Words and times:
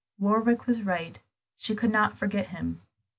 Warwick 0.17 0.65
was 0.65 0.81
right, 0.81 1.19
she 1.55 1.75
could 1.75 1.91
not 1.91 2.17
forget 2.17 2.47
him. 2.47 2.81